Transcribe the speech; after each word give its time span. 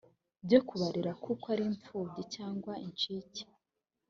byo 0.45 0.59
kubarera 0.67 1.11
kuko 1.23 1.45
ari 1.53 1.63
imfubyi 1.71 2.21
cyangwa 2.35 2.73
incike 2.85 3.43